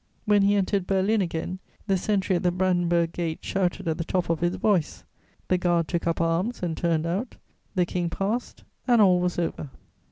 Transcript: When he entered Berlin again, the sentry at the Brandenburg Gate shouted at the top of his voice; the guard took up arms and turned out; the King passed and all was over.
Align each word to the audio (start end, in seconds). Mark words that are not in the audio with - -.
When 0.25 0.41
he 0.41 0.55
entered 0.55 0.87
Berlin 0.87 1.21
again, 1.21 1.59
the 1.85 1.95
sentry 1.95 2.35
at 2.35 2.41
the 2.41 2.49
Brandenburg 2.51 3.11
Gate 3.11 3.37
shouted 3.43 3.87
at 3.87 3.99
the 3.99 4.03
top 4.03 4.31
of 4.31 4.39
his 4.39 4.55
voice; 4.55 5.03
the 5.47 5.59
guard 5.59 5.87
took 5.87 6.07
up 6.07 6.19
arms 6.19 6.63
and 6.63 6.75
turned 6.75 7.05
out; 7.05 7.35
the 7.75 7.85
King 7.85 8.09
passed 8.09 8.63
and 8.87 8.99
all 8.99 9.19
was 9.19 9.37
over. 9.37 9.69